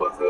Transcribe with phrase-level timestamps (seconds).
[0.00, 0.29] was a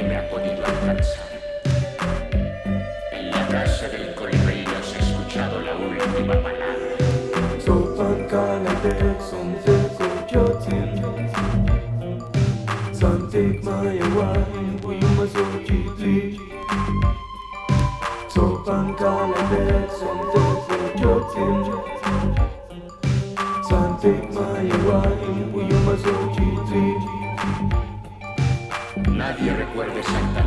[0.00, 0.08] En
[3.30, 6.68] la casa del colibrí has escuchado la última palabra.
[13.30, 15.36] Take my wine, we must.
[18.32, 18.94] So pan
[24.32, 24.64] my
[29.78, 30.37] recuerdo exactamente.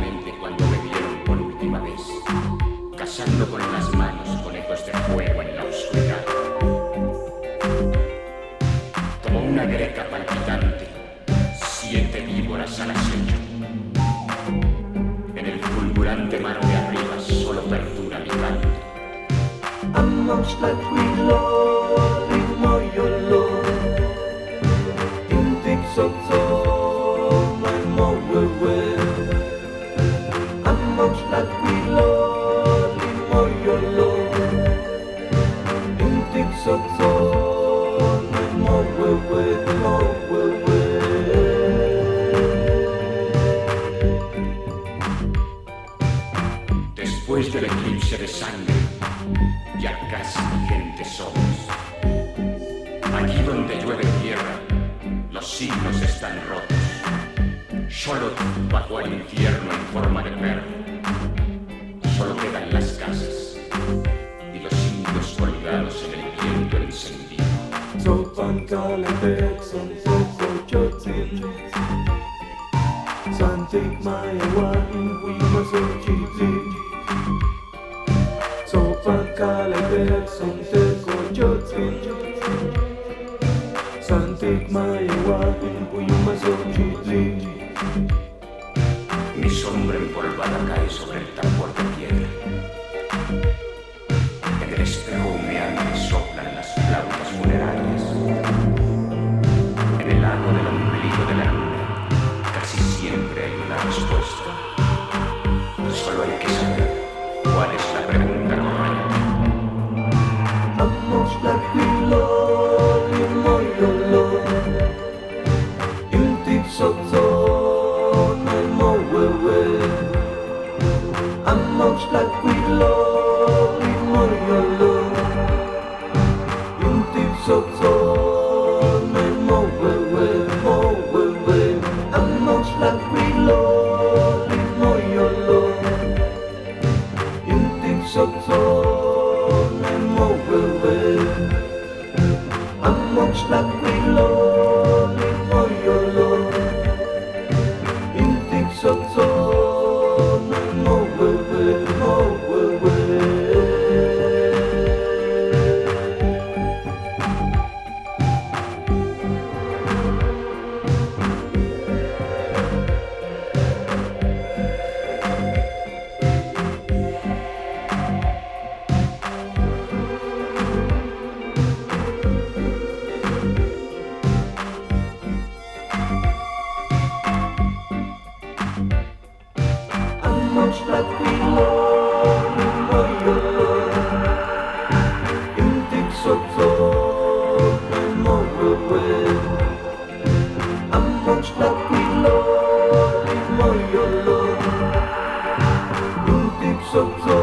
[196.92, 197.36] So mo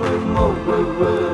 [0.00, 1.33] wewe mo wewe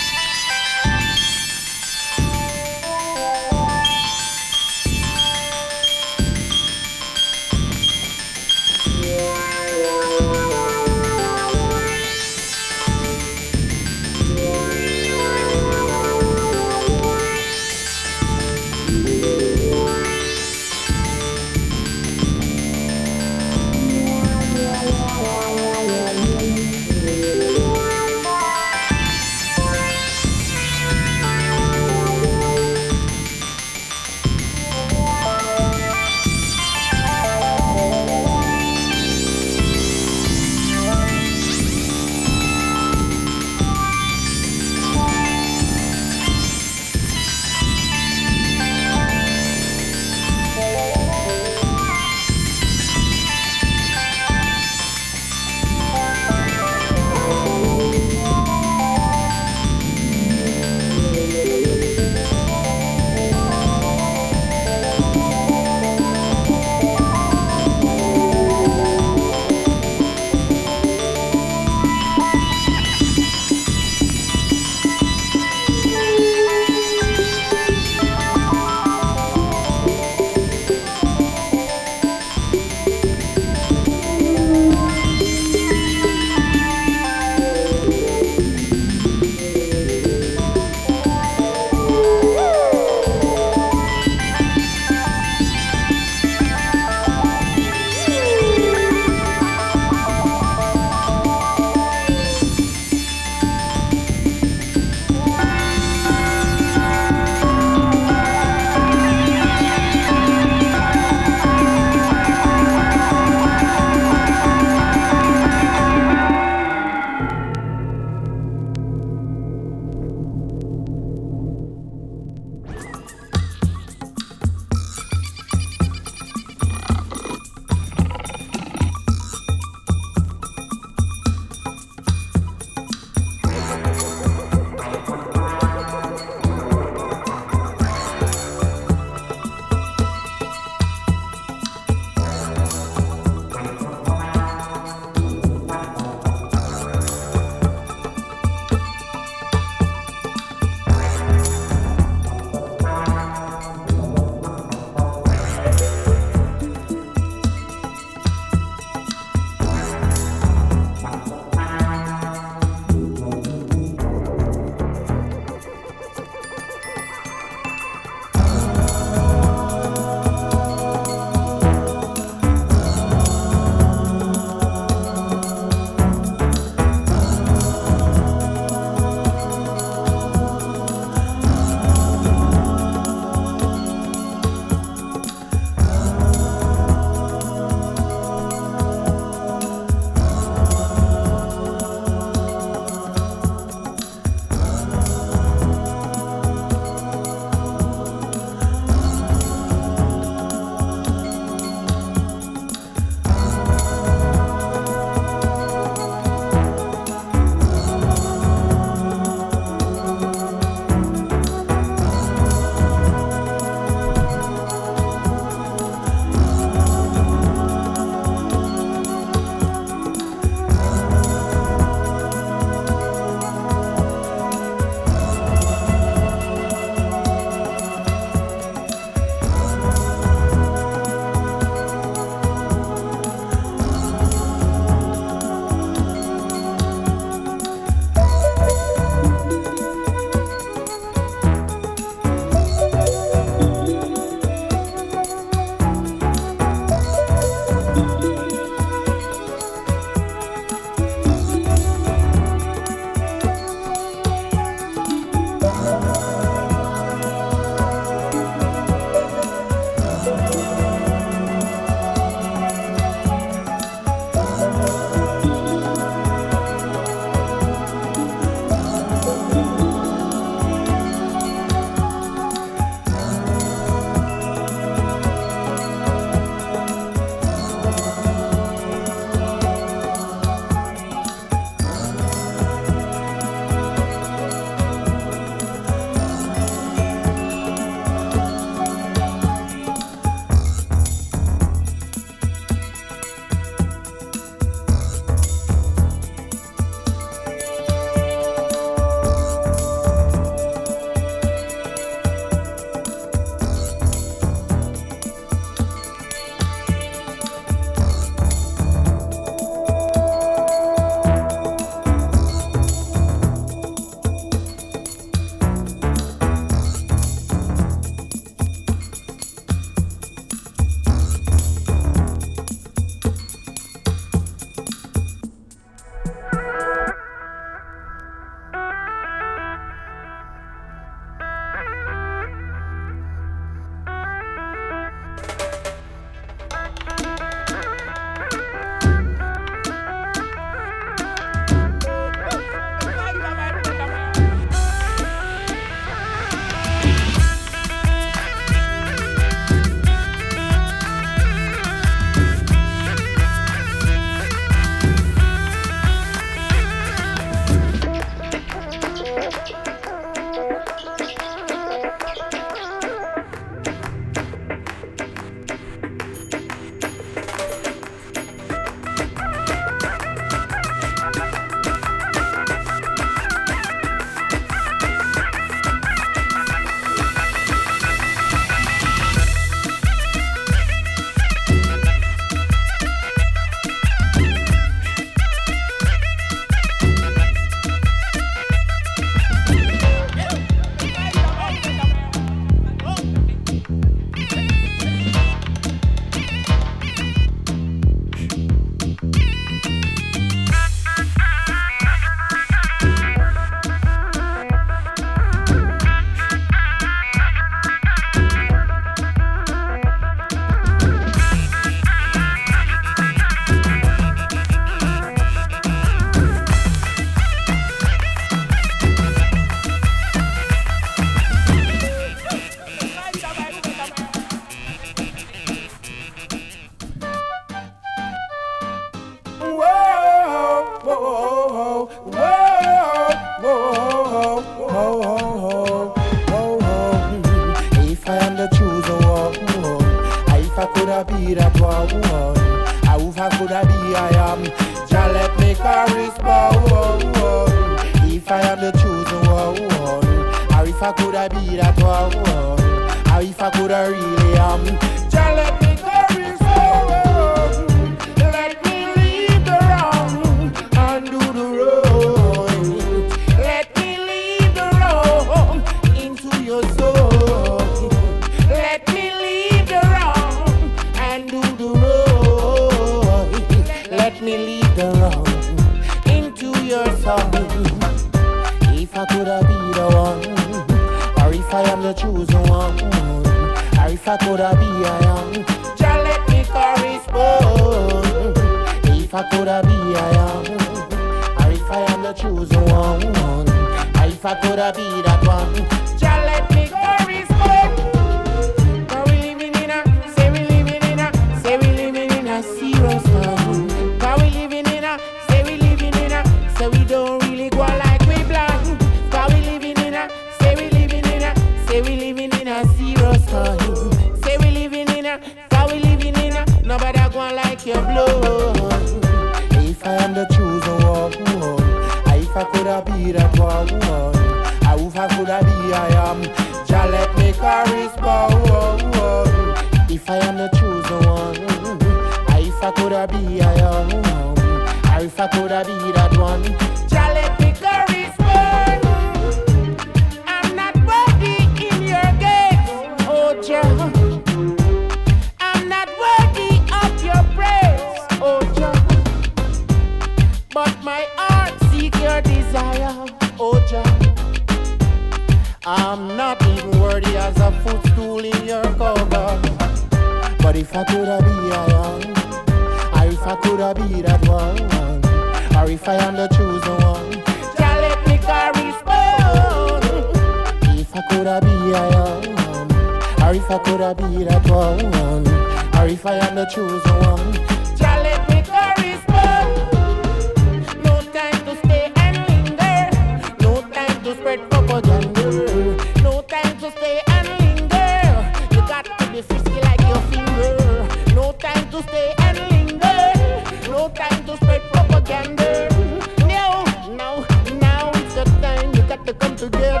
[597.80, 600.00] now it's the time you got to come together.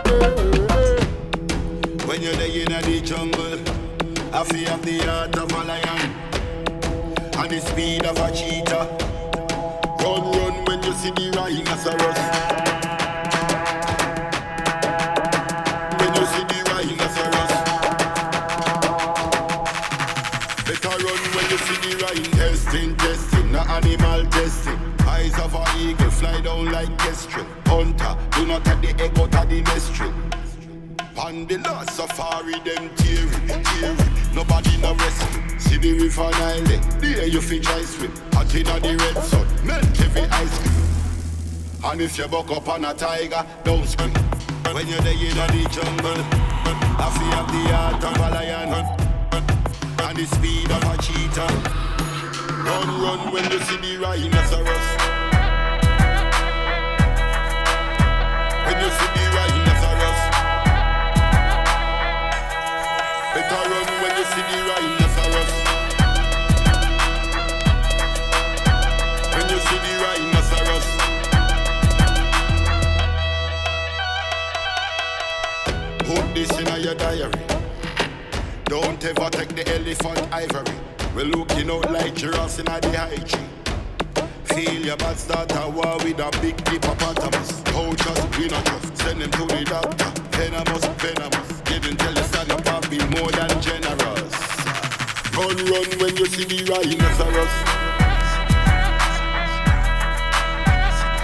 [2.06, 3.58] When you're there in the jungle,
[4.32, 6.12] I feel the heart of a lion
[7.36, 8.88] and the speed of a cheetah.
[10.02, 12.67] Run, run when you see the rhinoceros.
[25.88, 27.46] Eagle fly down like kestrel.
[27.66, 30.12] Hunter, do not take the egg out of the nest tree.
[31.16, 31.58] On the
[31.90, 34.34] safari, them tearing, tearing.
[34.34, 35.58] Nobody no rescue.
[35.58, 38.12] See the river Nile, there you fit try swim.
[38.32, 41.90] Hot inna the red sun, melt every ice cream.
[41.90, 44.12] And if you buck up on a tiger, don't scream.
[44.72, 46.22] When you're there in the jungle,
[47.00, 48.72] I feel have the heart of a lion
[50.00, 51.88] and the speed of a cheetah.
[52.64, 55.17] Run, run when you see the rhinoceros.
[58.82, 59.28] You see the.
[63.34, 64.58] Better run when you see the.
[76.08, 77.32] Put this in your diary.
[78.64, 80.74] Don't ever take the elephant ivory.
[81.14, 83.57] We're looking out like giraffes in the high tree.
[84.58, 87.62] Feel your bad start a war with a big hippopotamus.
[87.66, 88.96] Poachers, we not trust.
[88.98, 90.10] Send them to the doctor.
[90.34, 91.60] Venomous, venomous.
[91.62, 94.34] Didn't tell you stand up and be more than generous.
[95.38, 97.54] Run, run when you see the rhinoceros.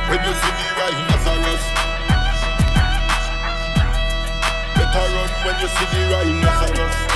[0.06, 1.64] When you see the rhinoceros.
[4.78, 7.13] Better run when you see the rhinoceros.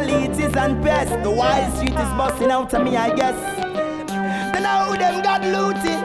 [0.00, 1.16] Elites and pests.
[1.22, 3.36] The wild street is busting out to me, I guess.
[4.52, 5.96] Then how them got looty.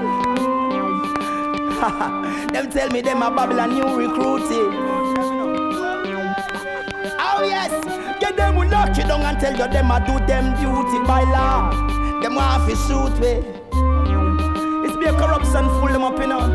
[2.54, 4.72] them tell me them a Babylon new recruiting.
[7.28, 7.72] Oh yes,
[8.20, 11.24] get them will knock you down and tell you them a do them duty by
[11.24, 11.70] law.
[12.22, 13.44] Them want to shoot me.
[14.86, 16.48] It's be a corruption full them up, you know.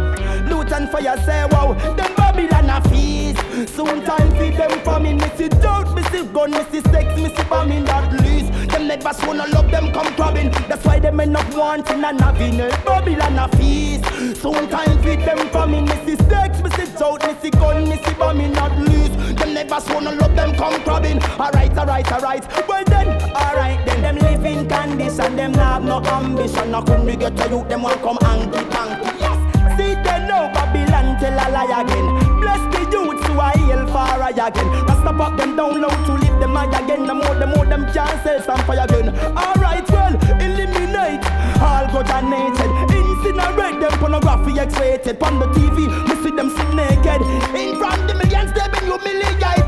[0.48, 3.39] Loot and fire say wow, them Babylon a feast.
[3.66, 7.34] Soon time feed them famine, me see doubt, me see gun, me see sex, me
[7.34, 8.52] see bombing that least.
[8.70, 10.50] Them neighbors wanna love them come crabbing.
[10.68, 14.04] That's why them end up wanting and having a Babylon a feast.
[14.40, 17.96] Soon time feed them famine, me see sex, me see doubt, me see gun, me
[18.04, 19.18] see bombing that least.
[19.38, 21.20] Them neighbors wanna love them come crabbing.
[21.38, 22.68] Alright, alright, alright.
[22.68, 26.70] Well then, alright then, them live in condition, them have no ambition.
[26.70, 29.18] No come to get to you, them want come hanky panky.
[29.18, 29.76] Yes.
[29.76, 32.29] See they know Babylon tell a lie again.
[32.50, 34.66] Bless the youths who are hail for I again.
[34.86, 37.06] Rasta pop them down low to live them high again.
[37.06, 39.14] The more, the more them can sell some fire again.
[39.38, 41.22] Alright, well, eliminate
[41.62, 41.86] all
[42.26, 42.70] nature.
[42.90, 45.22] Incinerate them pornography X-rated.
[45.22, 47.22] On the TV, we see them sit naked.
[47.54, 49.59] In front the millions, they been humiliated.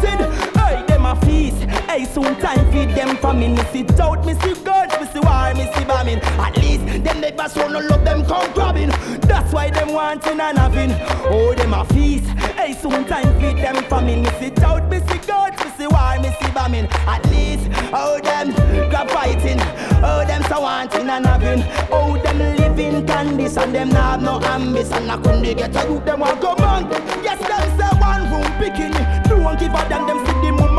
[1.93, 3.55] Hey, soon time feed them famine.
[3.55, 6.21] Me see doubt, me see me see war, me see bombing.
[6.41, 8.89] At least them neighbors wanna love them come grabbing.
[9.29, 10.93] That's why them wanting and having.
[11.27, 12.25] Oh, them a feast.
[12.57, 14.23] Hey, soon time feed them famine.
[14.23, 16.87] Me see doubt, me see me see war, me see bombing.
[17.07, 18.53] At least, oh them
[18.89, 19.61] grab fighting.
[20.03, 21.63] Oh them so wanting and having.
[21.93, 23.71] Oh them living condition.
[23.71, 25.11] Them nah have no ambition.
[25.11, 26.91] I couldn't get a youth them want come on.
[27.23, 28.97] Yes, them say one room picking.
[29.29, 30.07] Don't give a damn.
[30.07, 30.72] Them see the or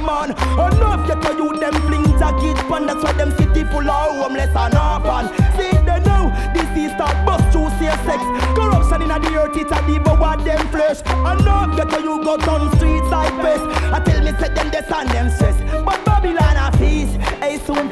[0.00, 0.30] the kiss to your man.
[0.30, 2.86] Enough get a youth them fling jacket pan.
[2.86, 5.28] That's why them city full of homeless and orphan.
[5.56, 8.22] See they know this is start bust through safe sex.
[8.54, 11.00] Corruption in the earth it a devour them flesh.
[11.02, 13.64] Enough get a you go down streets like best.
[13.92, 15.56] I tell me say them this and them stress.
[15.84, 17.16] But Babylon a feast.
[17.42, 17.88] Hey, soon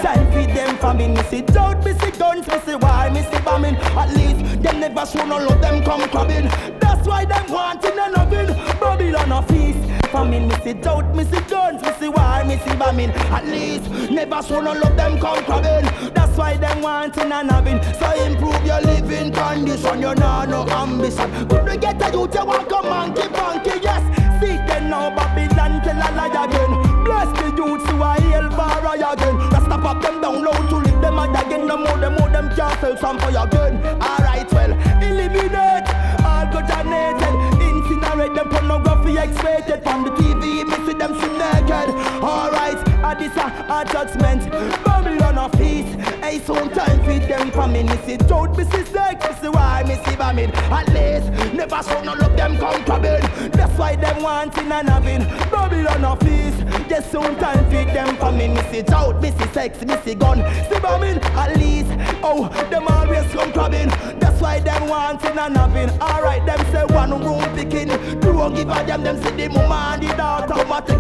[0.87, 1.14] famine.
[1.14, 3.77] Me see doubt, me see guns, me see why, me see bombing.
[3.77, 6.49] At least them never show no love, them come crabbing.
[6.79, 8.47] That's why them wanting and loving.
[8.81, 9.96] Babylon a feast.
[10.16, 13.11] Famine, me see doubt, me see guns, me see why, me see bombing.
[13.11, 16.14] At least never no love, them come crabbing.
[16.14, 17.83] That's why them wanting and having.
[18.00, 21.29] So improve your living condition, you know no ambition.
[21.50, 24.00] Could we get a youth, you want come monkey, monkey, yes.
[24.40, 27.05] See them now, Babylon tell a lie again.
[27.05, 29.37] Bless the youths who are hail bar again.
[29.50, 31.66] Let's stop up them down low to live them again.
[31.66, 33.85] No more, them more, them can't sell some for your gun.
[34.00, 35.88] Alright, well, eliminate
[36.24, 36.46] all
[36.85, 37.35] naked.
[37.61, 38.86] Incinerate them pornography
[39.29, 40.65] expected from the TV.
[40.65, 41.89] Me see them swim naked.
[42.23, 44.51] Alright, uh, this a, a judgment.
[44.85, 45.87] Babylon of peace.
[46.23, 47.83] Hey, time feed them for me.
[48.16, 50.16] Doubt, me see sex, me see why, me see.
[50.16, 53.51] At least, never show no love them come crabbing.
[53.53, 55.25] That's why them wanting and having.
[55.51, 56.59] Babylon of peace.
[56.88, 58.57] Yes, time feed them for me.
[58.71, 60.38] See doubt, me sex, see gun.
[60.69, 61.92] See famine, at least.
[62.23, 63.88] Oh, them always come crabbing.
[64.19, 65.90] That's why them wanting and having.
[66.01, 67.88] Alright, them say one room picking.
[68.21, 70.57] Don't give a damn, them see the mama and the daughter.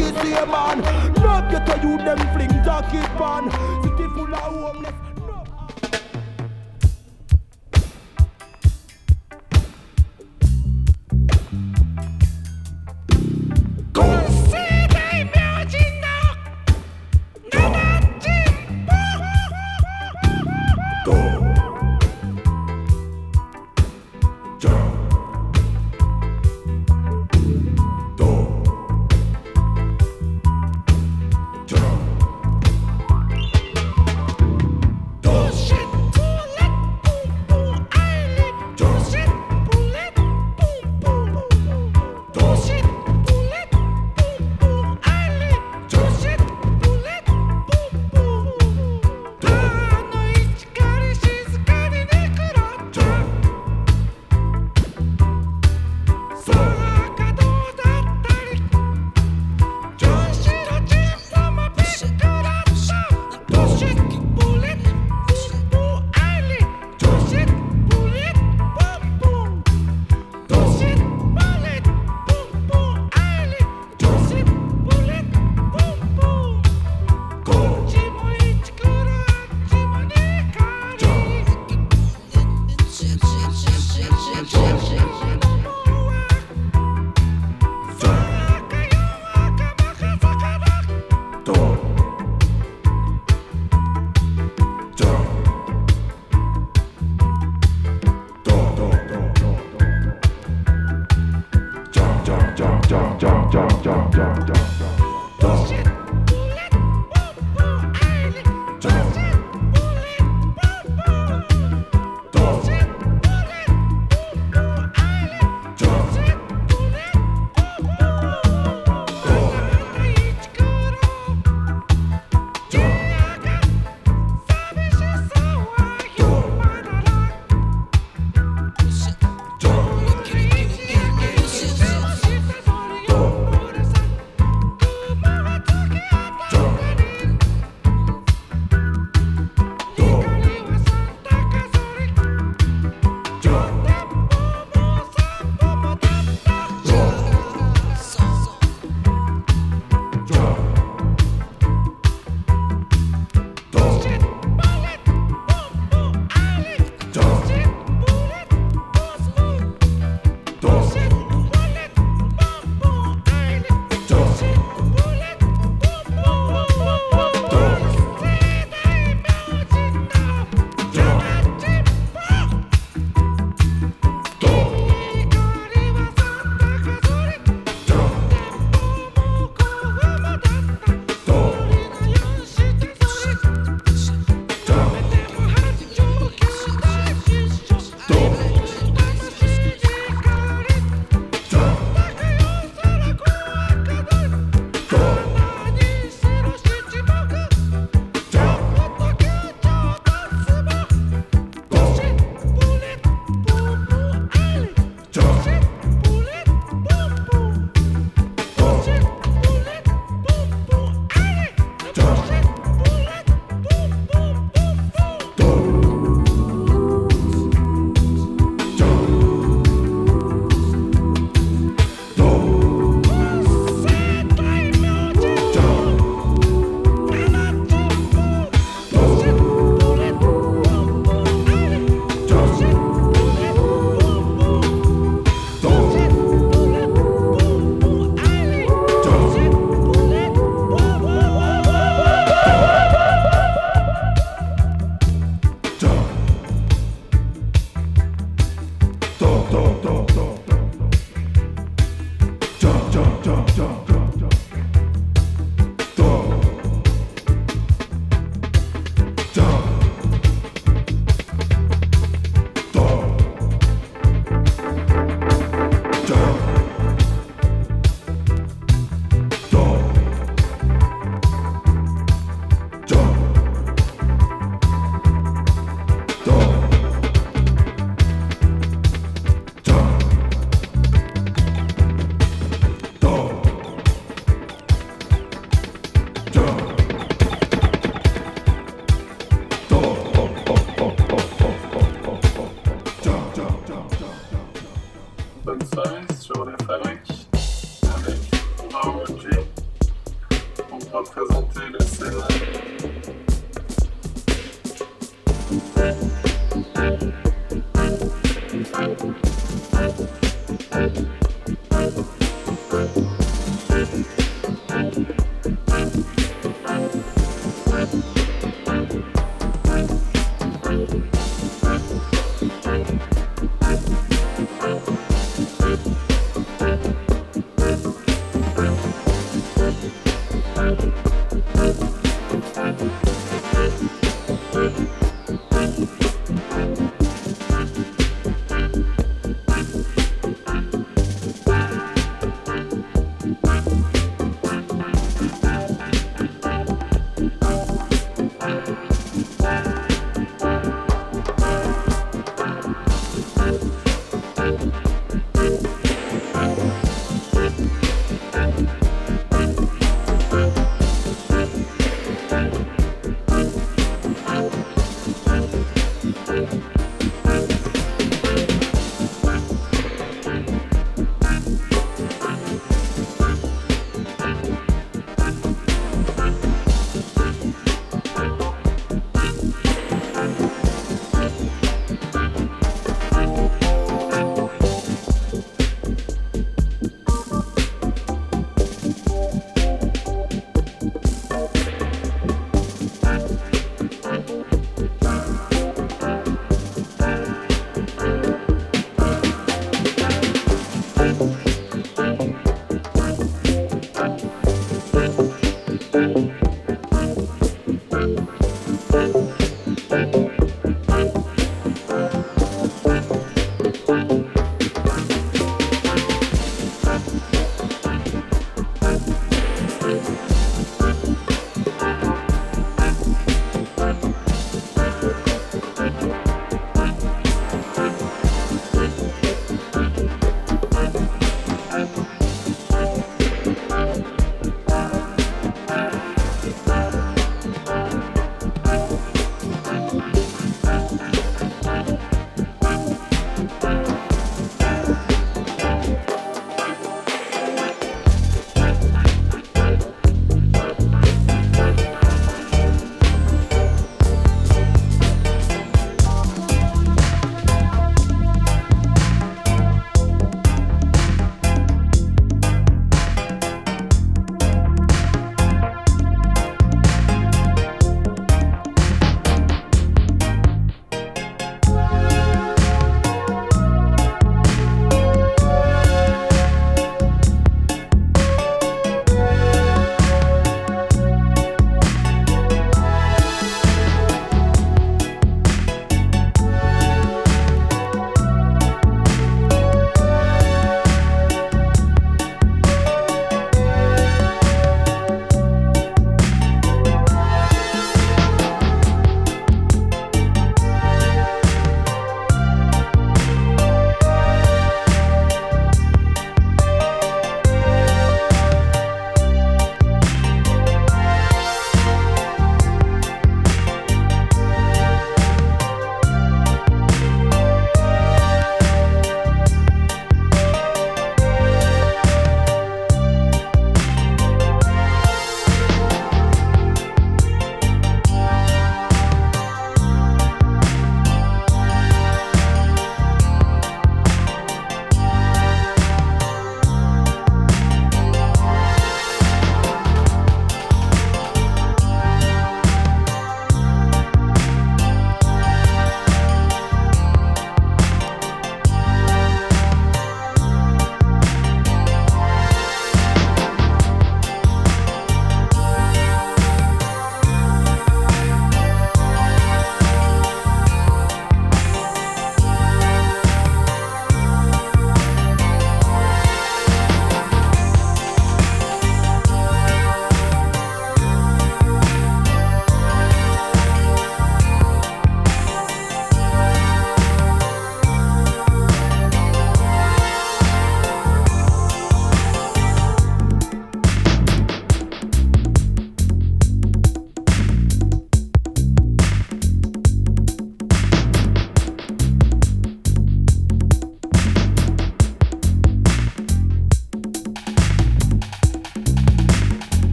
[0.00, 0.80] It to your man.
[1.22, 3.50] Not get to you, them fling jacket pan.
[3.82, 5.09] City full of homeless.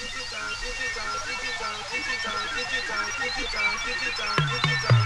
[0.00, 0.14] Thank
[4.92, 4.97] you.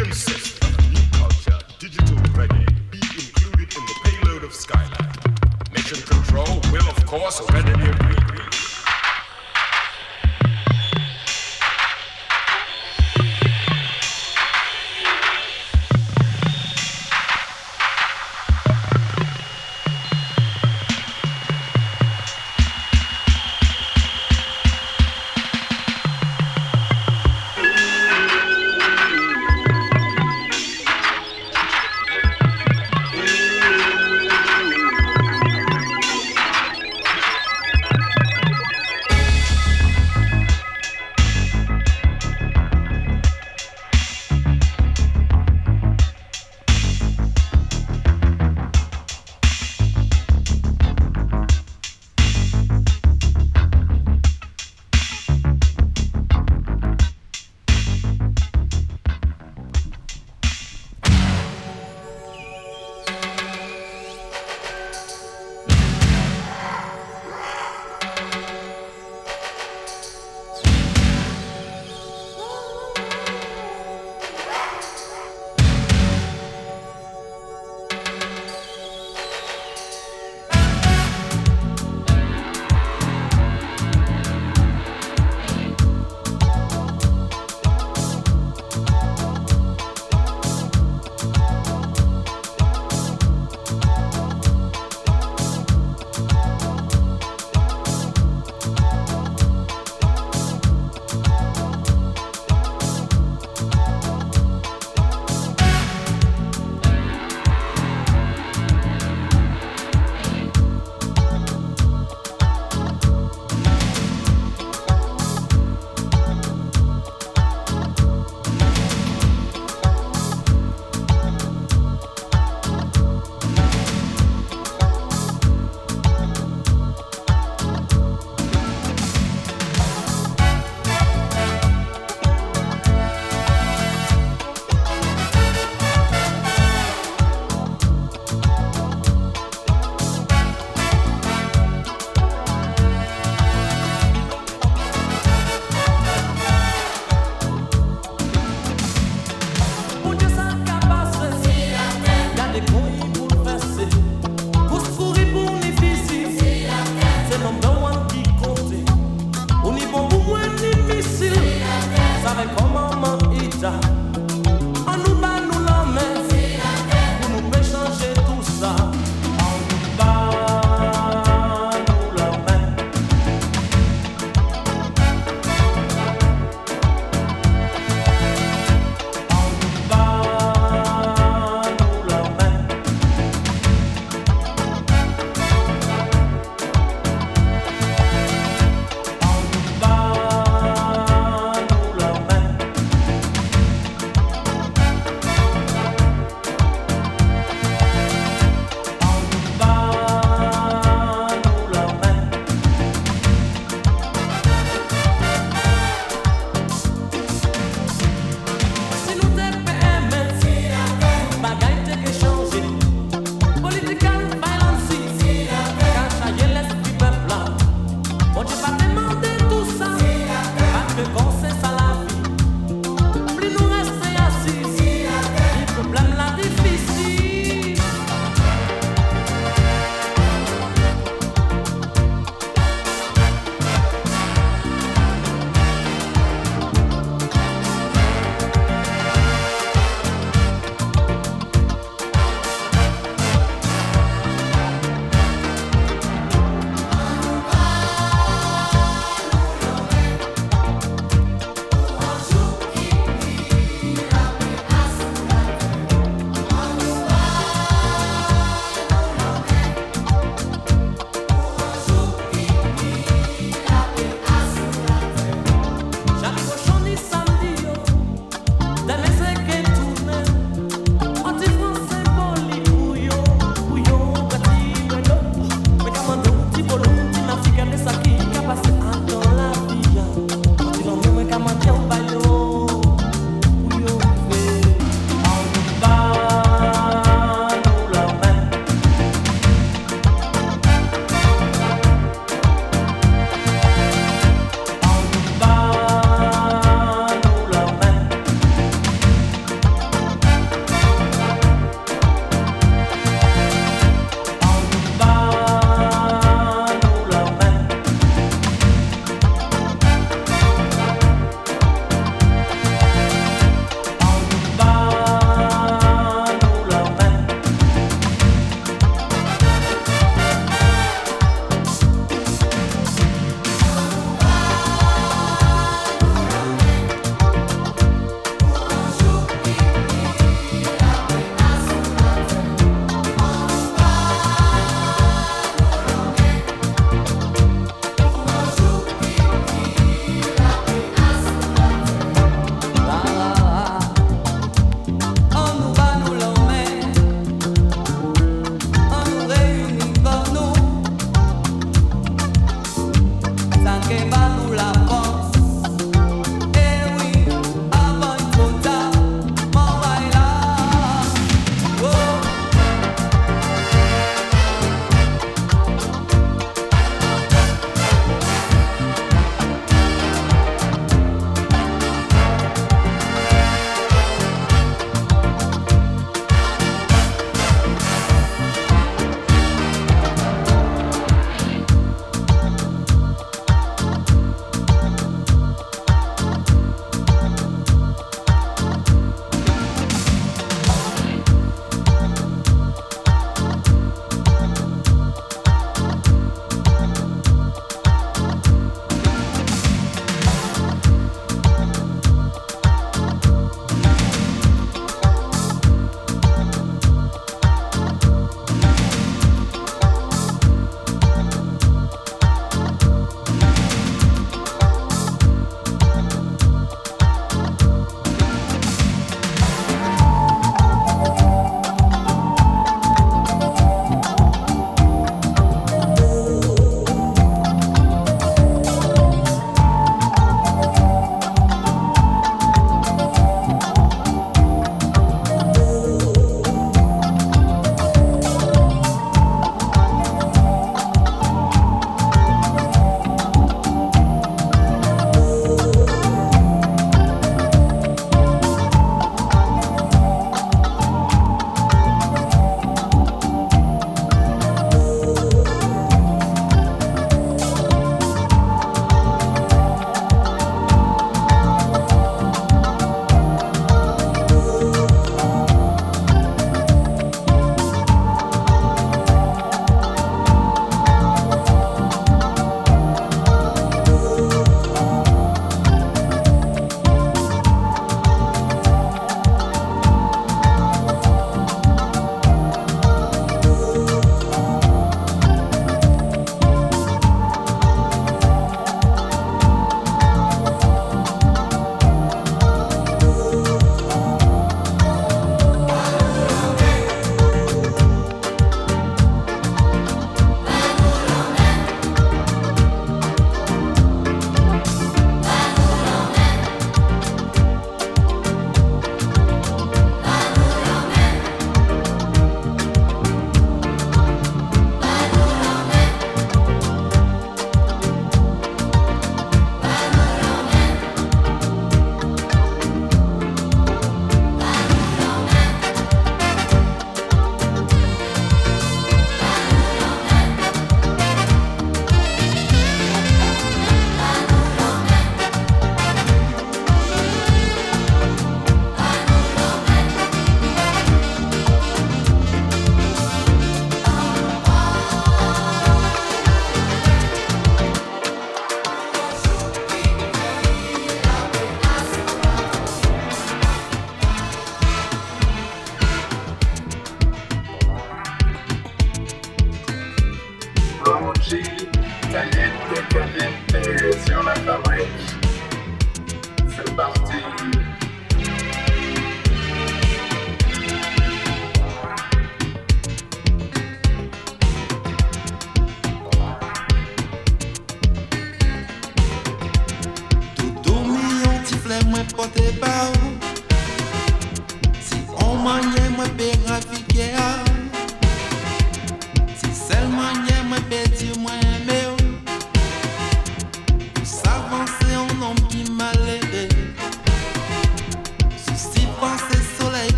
[0.00, 5.72] experiences of new culture, digital reggae, be included in the payload of Skylab.
[5.72, 8.17] Mission Control will, of course, readily agree.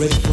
[0.00, 0.29] Ready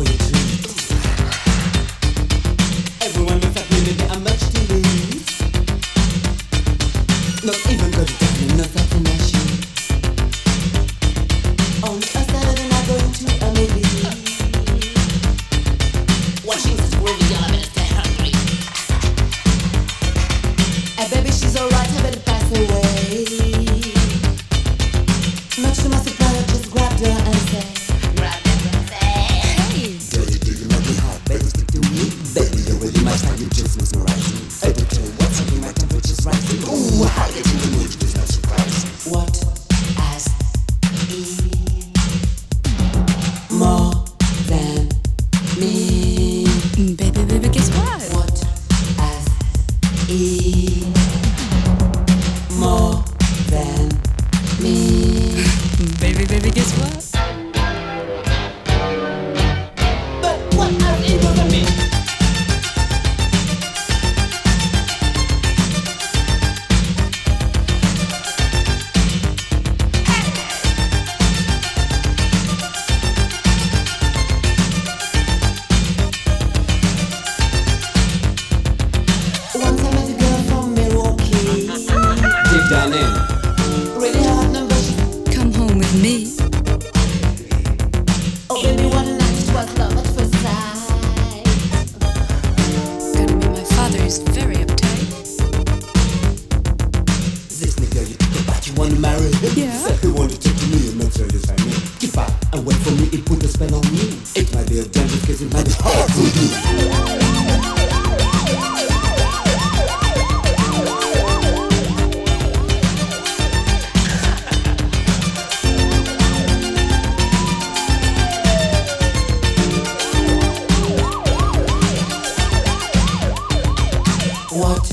[124.58, 124.92] What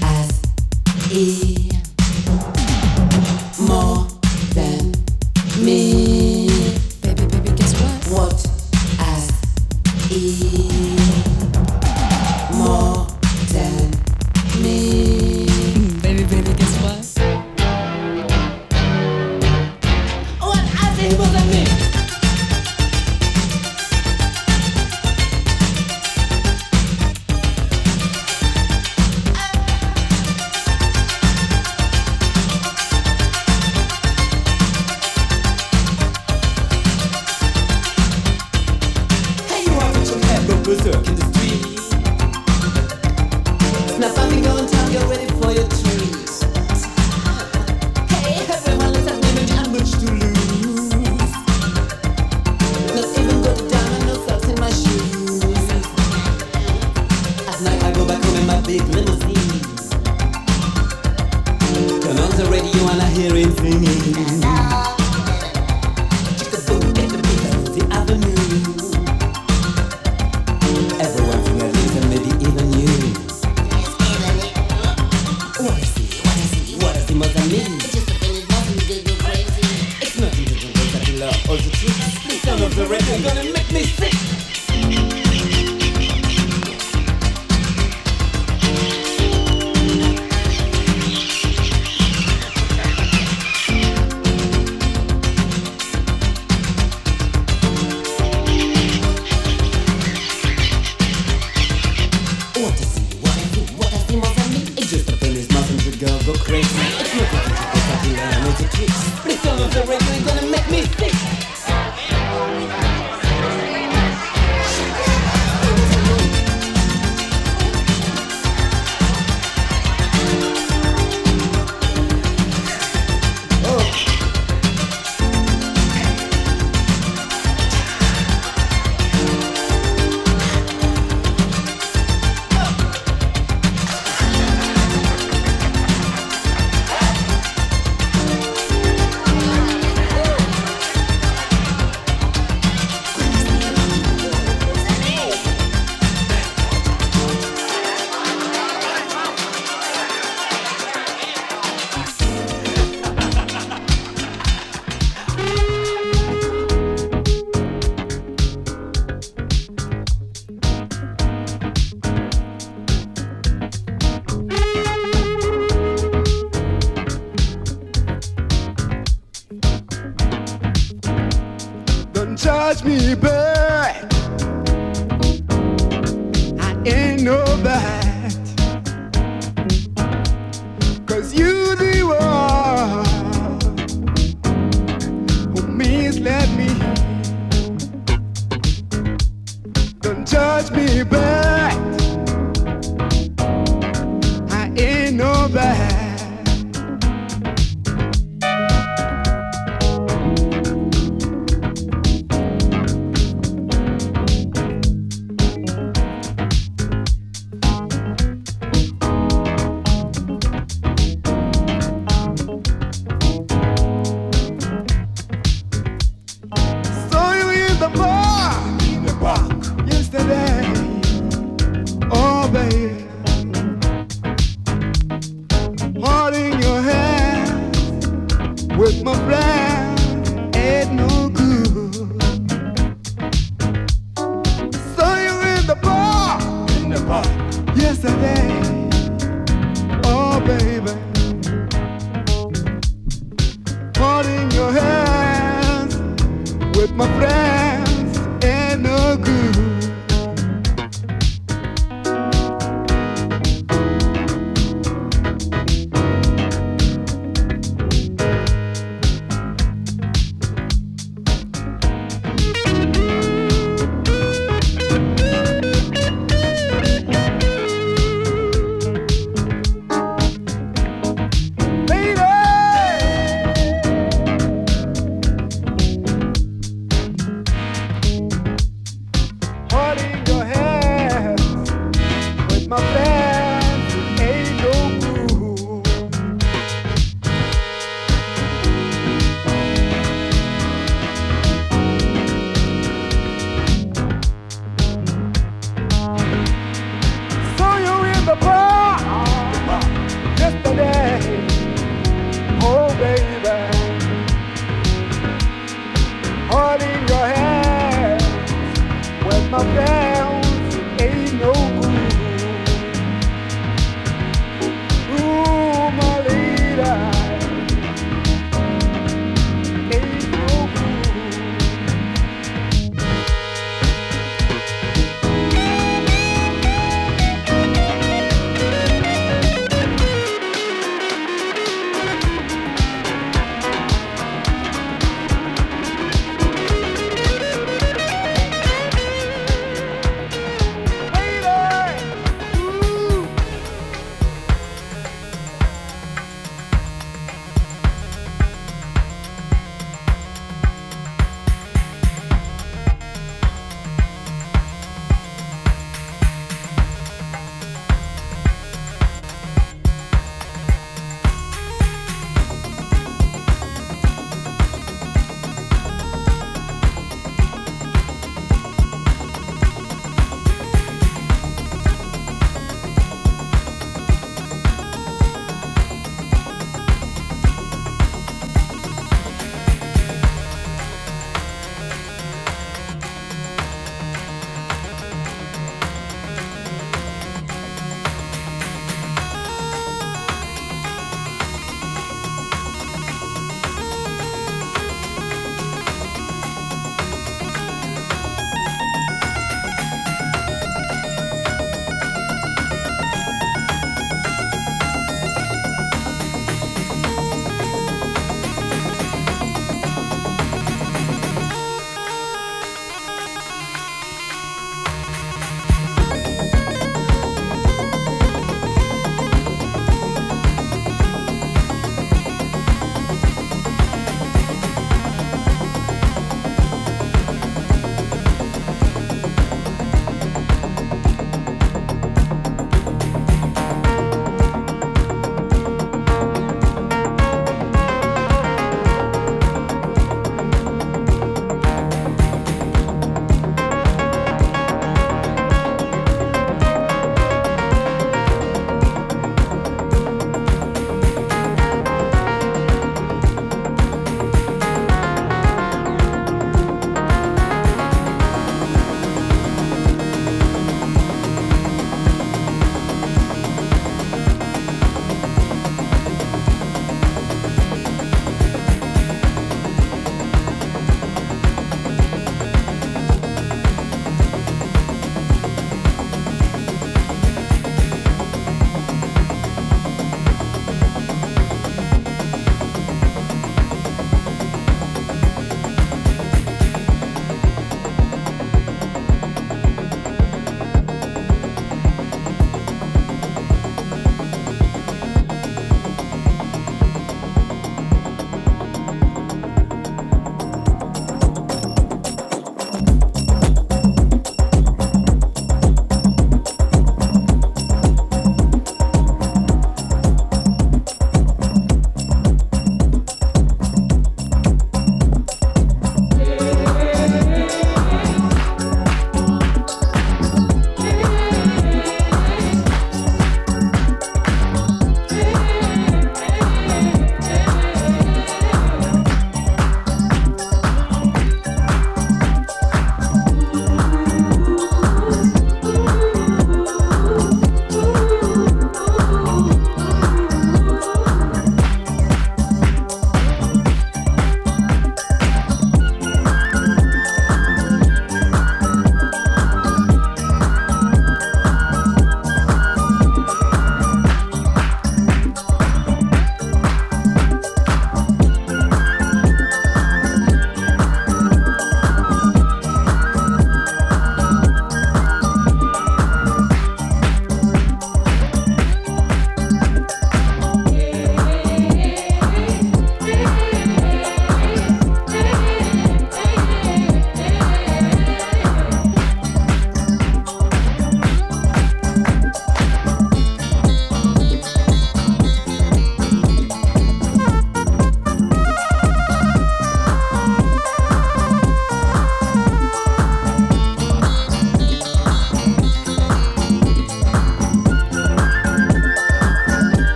[0.00, 0.40] has
[1.10, 1.51] he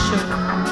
[0.00, 0.69] show.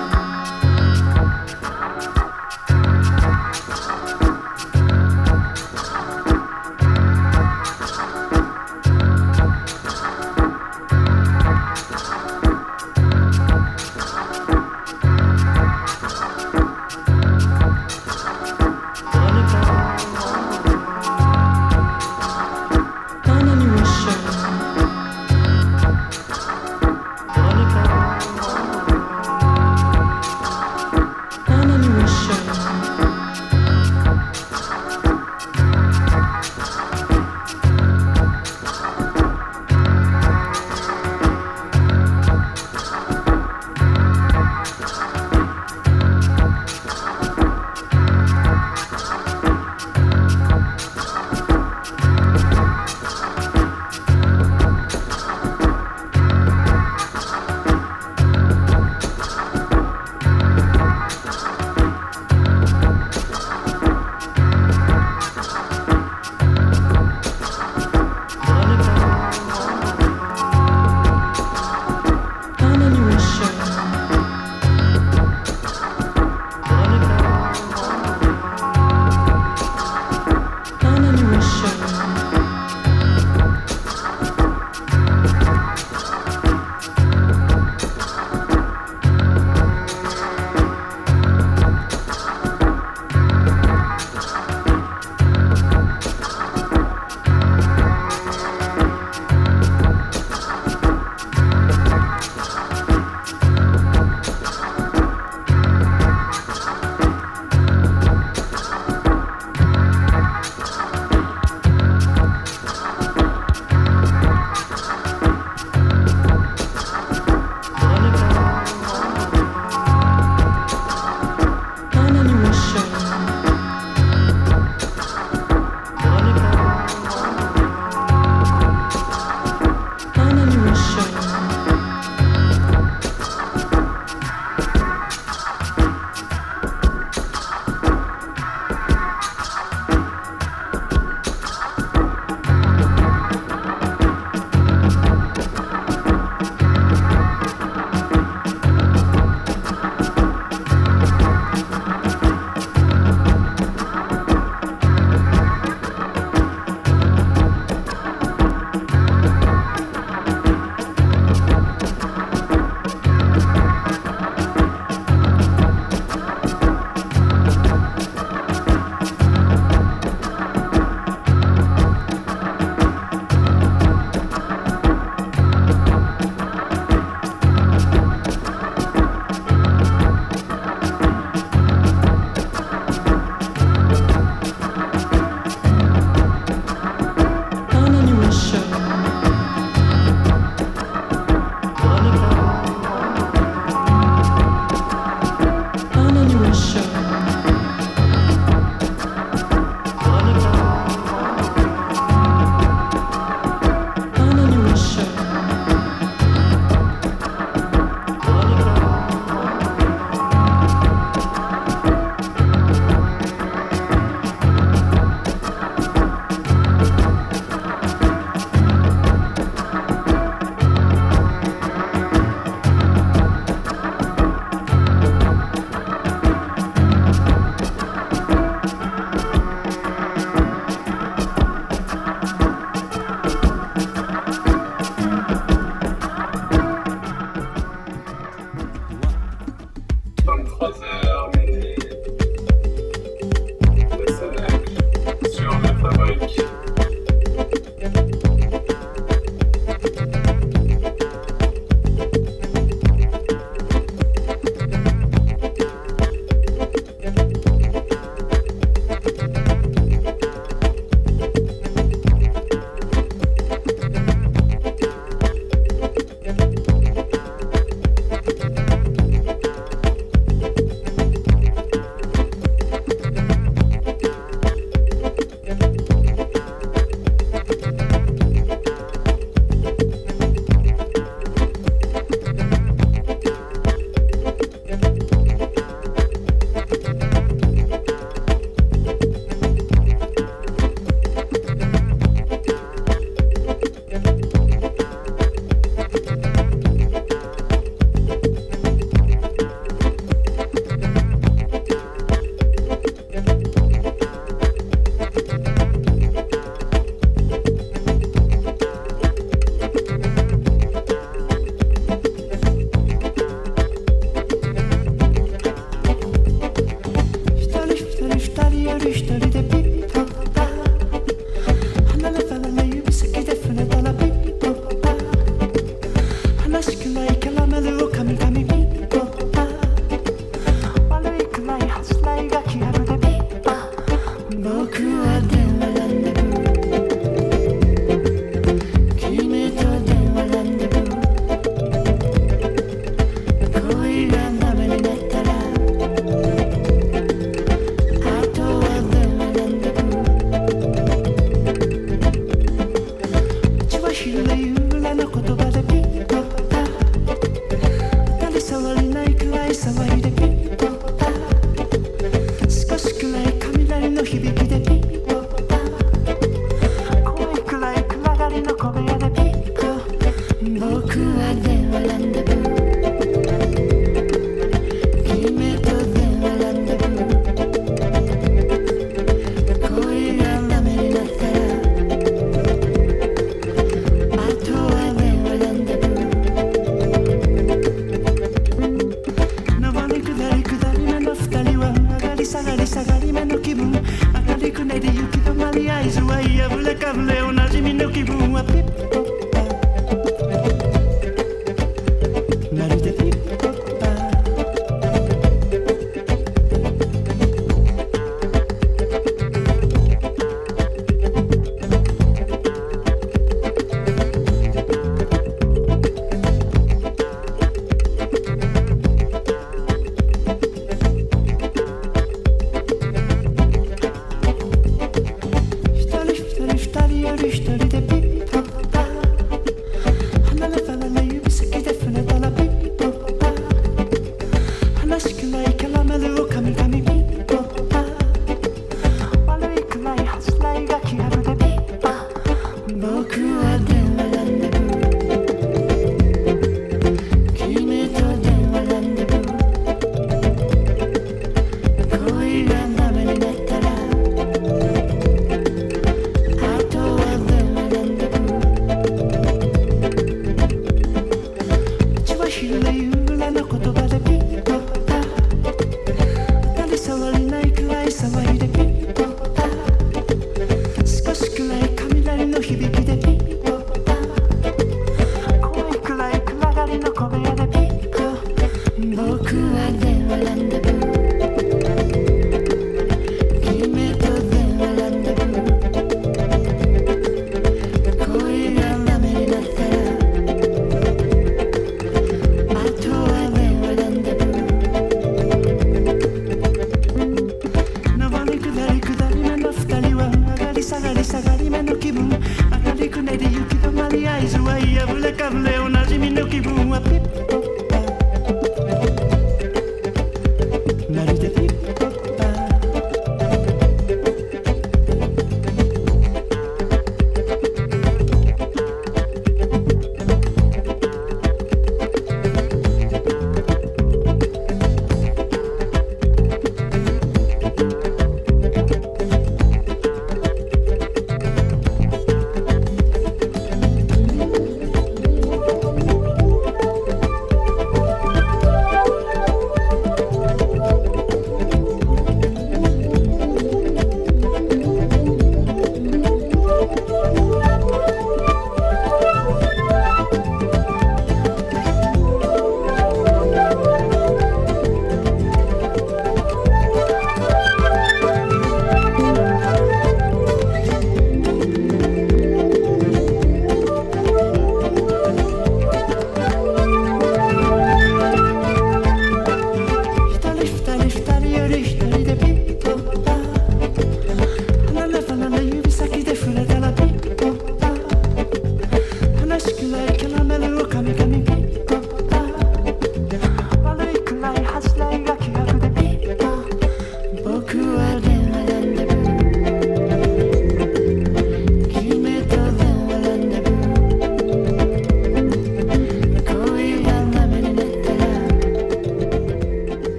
[398.04, 398.27] boogie boo.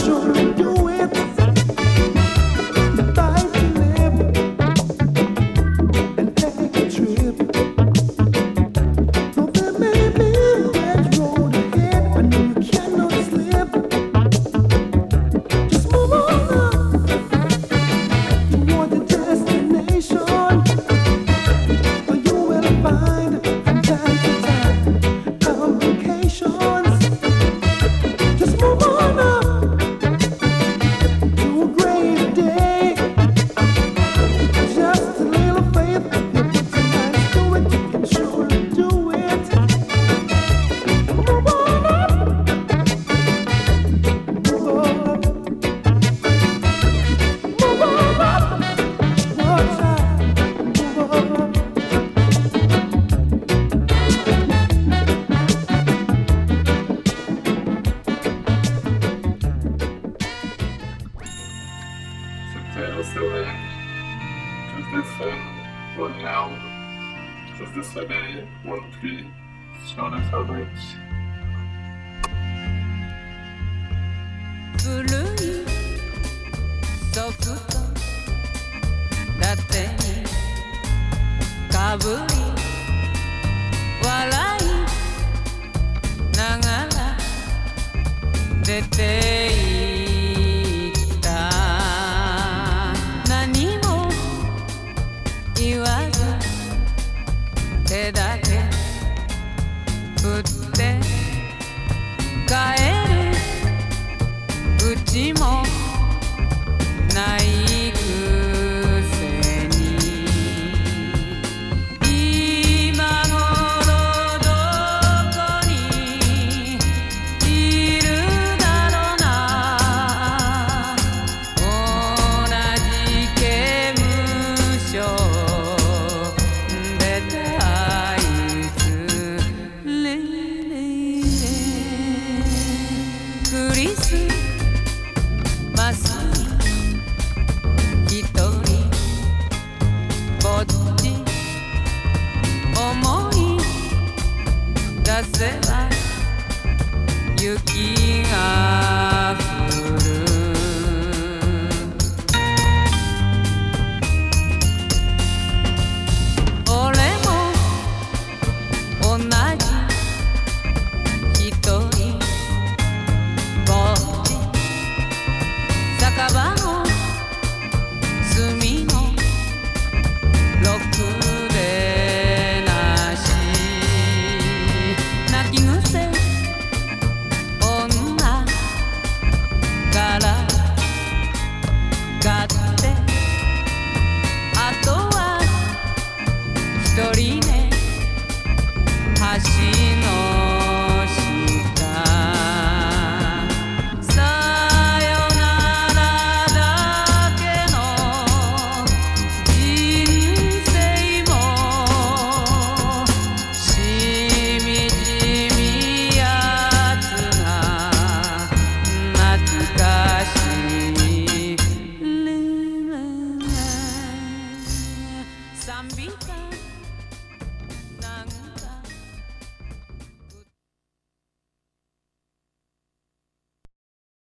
[0.00, 0.33] sure.